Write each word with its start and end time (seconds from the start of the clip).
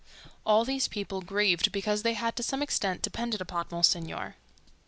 All 0.47 0.65
these 0.65 0.87
people 0.87 1.21
grieved 1.21 1.71
because 1.71 2.01
they 2.01 2.15
had 2.15 2.35
to 2.35 2.41
some 2.41 2.63
extent 2.63 3.03
depended 3.03 3.39
upon 3.39 3.67
Monsignor. 3.69 4.35